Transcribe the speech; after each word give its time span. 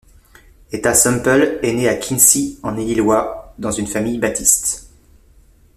Etta 0.71 0.95
Semple 0.95 1.59
est 1.61 1.73
née 1.73 1.87
à 1.87 1.93
Quincy 1.93 2.59
en 2.63 2.75
Illinois 2.75 3.53
dans 3.59 3.69
une 3.69 3.85
famille 3.85 4.17
baptiste. 4.17 4.89